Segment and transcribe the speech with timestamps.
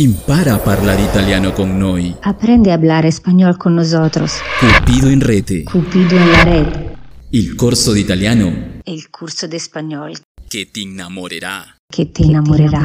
[0.00, 2.16] Impara a parlare italiano con noi.
[2.22, 4.40] Aprende a hablar español con nosotros.
[4.58, 5.64] Cupido in rete.
[5.64, 6.66] Cupido en la red.
[7.32, 8.50] Il corso di italiano
[8.86, 10.18] El curso de español
[10.48, 11.76] che ti innamorerà.
[11.92, 12.80] que te enamorará.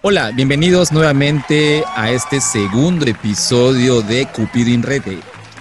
[0.00, 5.02] Hola, bienvenidos nuevamente a este segundo episodio de Cupido en Red.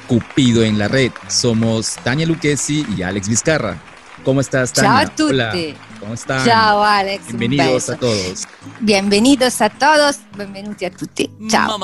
[0.07, 1.11] Cupido en la Red.
[1.27, 3.90] Somos Tania Lucchesi y Alex Vizcarra.
[4.23, 5.07] ¿Cómo estás, Ciao Tania?
[5.07, 5.33] a tutti.
[5.33, 5.53] Hola,
[5.99, 6.45] ¿cómo están?
[6.45, 8.47] Ciao Alex, Bienvenidos a todos.
[8.79, 11.29] Bienvenidos a todos, benvenuti a tutti.
[11.47, 11.79] Ciao.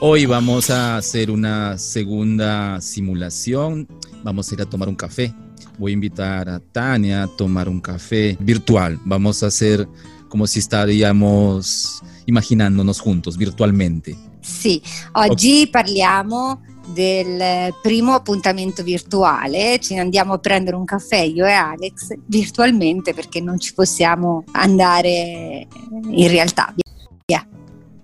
[0.00, 3.88] Hoy vamos a hacer una segunda simulación.
[4.22, 5.34] Vamos a ir a tomar un café.
[5.76, 9.00] Voy a invitar a Tania a tomar un café virtual.
[9.04, 9.88] Vamos a hacer
[10.28, 14.16] como si estaríamos imaginándonos juntos virtualmente.
[14.40, 14.82] Sì,
[15.14, 22.14] oggi parliamo del primo appuntamento virtuale, ci andiamo a prendere un caffè io e Alex
[22.26, 25.66] virtualmente perché non ci possiamo andare
[26.10, 26.74] in realtà.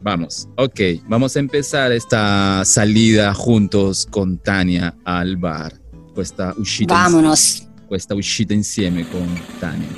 [0.02, 5.78] Vamos, ok, vamos a empezar esta salida juntos con Tania al bar.
[6.14, 7.68] Questa uscita, Vamonos.
[7.86, 9.28] questa uscita insieme con
[9.58, 9.88] Tania.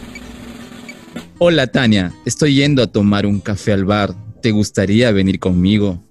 [1.39, 4.13] Hola Tania, estoy yendo a tomar un café al bar.
[4.41, 6.03] ¿Te gustaría venir conmigo?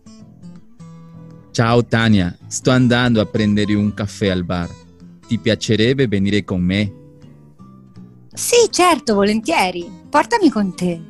[1.52, 4.70] Ciao Tania, sto andando a prendere un caffè al bar.
[5.28, 6.94] Ti piacerebbe venire con me?
[8.34, 9.92] Sì, certo, volentieri.
[10.10, 11.02] Portami con te.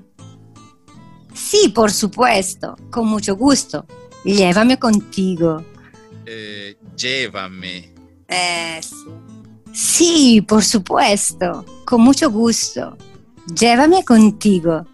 [1.32, 3.86] Sì, por supuesto, con mucho gusto.
[4.24, 5.64] Llévame contigo.
[6.24, 7.94] Eh, llévame.
[8.26, 9.06] Eh, sì.
[9.72, 12.98] Sì, por supuesto, con mucho gusto.
[13.46, 14.88] Llévame contigo.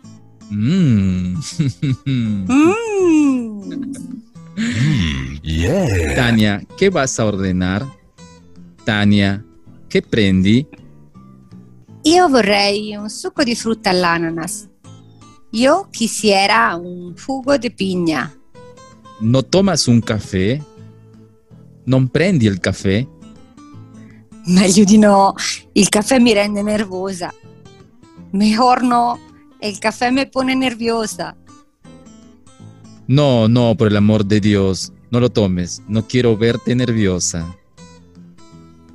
[0.54, 1.38] Mm.
[4.58, 6.16] Mm.
[6.16, 7.86] Tania, ¿qué vas a ordenar?
[8.84, 9.46] Tania,
[9.88, 10.68] ¿qué prendi?
[12.04, 14.68] Io vorrei un succo di frutta all'ananas.
[15.52, 18.34] Io quisiera un jugo de piña.
[19.20, 20.62] ¿No tomas un café?
[21.86, 23.06] ¿Non prendi il caffè?
[24.46, 25.36] Meglio di no,
[25.74, 27.34] il caffè mi rende nervosa.
[28.32, 29.20] Mejor no,
[29.60, 31.36] el caffè me pone nerviosa.
[33.08, 37.56] No, no, por el amor de Dios, no lo tomes, no quiero verte nerviosa.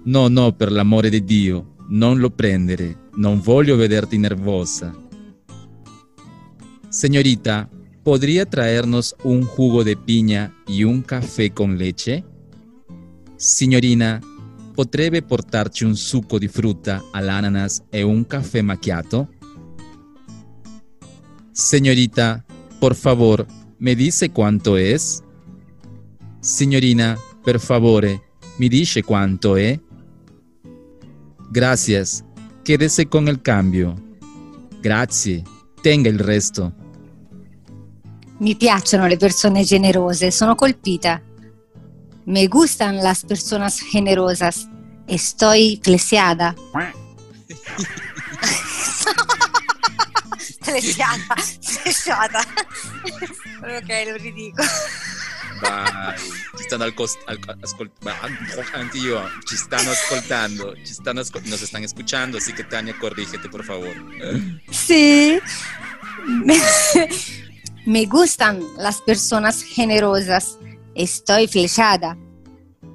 [0.04, 4.94] No, no, per l'amore di Dio, non lo prendere, non voglio vederti nervosa.
[6.90, 7.70] Señorita,
[8.02, 12.22] ¿podría traernos un jugo de piña y un café con leche?
[13.36, 14.20] Signorina,
[14.74, 19.28] potrebbe portarci un succo di frutta all'ananas e un caffè macchiato?
[21.52, 22.44] Señorita,
[22.78, 23.46] por favor,
[23.82, 25.24] ¿me dice cuánto es?
[26.40, 28.22] Signorina, per favore,
[28.58, 29.80] ¿me dice cuánto è?
[31.50, 32.24] Gracias,
[32.62, 33.96] quédese con el cambio.
[34.80, 35.42] Grazie,
[35.82, 36.72] tenga il resto.
[38.38, 41.20] Mi piacciono le persone generose, sono colpita.
[42.26, 44.68] Me gustan las personas generosas.
[45.08, 46.54] Estoy flesiada.
[50.80, 52.40] flesiada, flesiada.
[53.60, 54.62] ok, lo ridico.
[55.60, 56.16] Vai,
[56.56, 58.14] ci stanno al cos- al- ascol- va,
[58.72, 63.48] anche io, ci stanno ascoltando, ci stanno ascol- nos están escuchando, así que Tania, corrígete,
[63.48, 63.94] por favor.
[64.70, 65.38] Sí.
[67.86, 70.56] Me gustan las personas generosas.
[70.94, 72.16] Estoy flechada.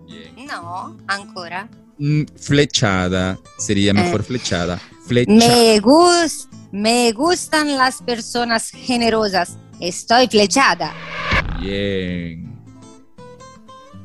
[0.05, 0.45] Bien.
[0.47, 1.67] No, ancora.
[1.99, 4.23] Mm, flechada, sería mejor Eh.
[4.23, 4.79] flechada.
[5.07, 5.31] Flecha.
[5.31, 9.57] Me, gus- me gustan las personas generosas.
[9.79, 10.93] Estoy flechada.
[11.59, 12.57] Bien.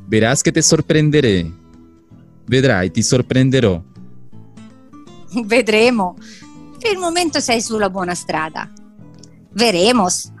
[0.07, 1.51] Verás que te sorprenderé.
[2.45, 3.81] Vedrai, ti sorprenderò.
[5.45, 6.15] Vedremo.
[6.79, 8.71] Per il momento sei sulla buona strada.
[9.53, 10.31] Veremos.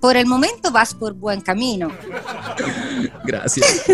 [0.00, 1.90] Por el momento vas por buen camino.
[3.24, 3.84] Gracias.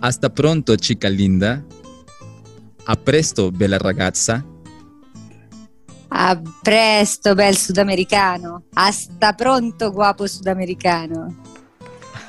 [0.00, 1.62] Hasta pronto, chica linda.
[2.86, 4.44] A presto, bella ragazza.
[6.22, 8.64] A presto, bel sudamericano.
[8.74, 11.34] Hasta pronto, guapo sudamericano.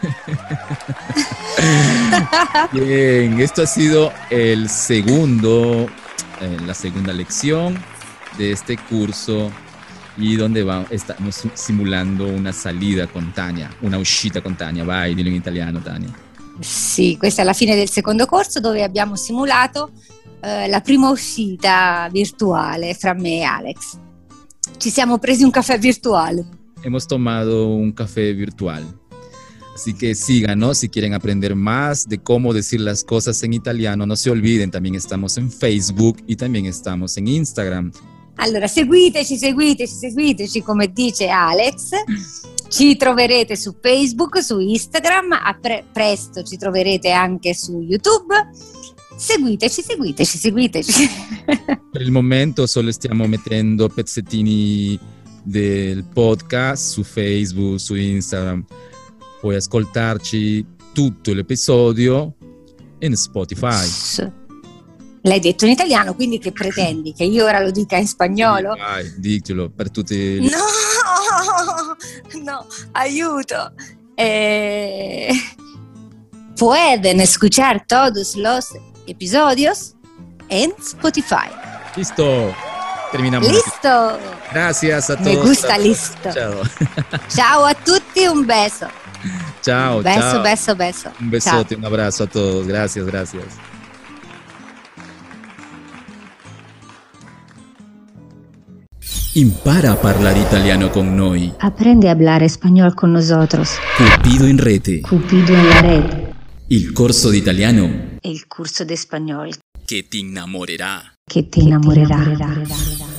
[2.71, 5.89] Bien, esto ha sido el segundo,
[6.39, 7.77] eh, la segunda lección
[8.37, 9.51] de este curso
[10.15, 14.85] y donde va, estamos simulando una salida con Tania, una uscita con Tania.
[14.85, 16.17] Vai, dillo in italiano, Tania.
[16.61, 19.91] Sì, questa è la fine del secondo corso dove abbiamo simulato
[20.41, 23.99] eh, la prima uscita virtuale fra me e Alex.
[24.77, 26.45] Ci siamo presi un caffè virtuale.
[26.81, 28.83] Hemos tomado un café virtual.
[29.73, 34.05] Así que síganos si quieren aprender más de cómo decir las cosas en italiano.
[34.05, 37.91] No se olviden, también estamos en Facebook y también estamos en Instagram.
[38.37, 41.91] Allora, seguiteci, seguiteci, seguiteci, come dice Alex.
[42.69, 48.33] Ci troverete su Facebook, su Instagram, a pre- presto ci troverete anche su YouTube.
[49.21, 51.09] Seguiteci, seguiteci, seguiteci.
[51.91, 54.99] Per il momento solo stiamo mettendo pezzettini
[55.43, 58.65] del podcast su Facebook, su Instagram.
[59.39, 62.33] Puoi ascoltarci tutto l'episodio
[62.97, 63.87] in Spotify.
[65.21, 67.13] L'hai detto in italiano, quindi che pretendi?
[67.13, 68.75] Che io ora lo dica in spagnolo?
[68.75, 70.39] Vai, dicelo per tutti.
[70.39, 70.57] No,
[72.43, 73.73] no, aiuto.
[74.15, 75.29] Eh,
[76.55, 78.73] pueden escuchar todos los
[79.11, 79.95] episodios
[80.49, 81.49] en Spotify.
[81.95, 82.53] Listo.
[83.11, 83.47] Terminamos.
[83.47, 83.57] aquí.
[83.57, 84.19] Listo.
[84.51, 85.27] Gracias a todos.
[85.27, 86.31] Me gusta listo.
[86.31, 86.61] Ciao.
[87.29, 88.87] Ciao a tutti, un beso.
[89.61, 90.43] Ciao, beso, ciao.
[90.43, 91.11] beso, beso.
[91.19, 92.65] Un besote, un abrazo a todos.
[92.65, 93.45] Gracias, gracias.
[99.33, 101.53] Impara a parlare italiano con noi.
[101.59, 103.77] Aprende a hablar español con nosotros.
[103.97, 105.01] Cupido in rete.
[105.01, 106.03] Cupido en la red.
[106.67, 109.49] Il corso di italiano El curso de español
[109.91, 111.13] che ti innamorerà.
[111.27, 113.10] que te enamorará.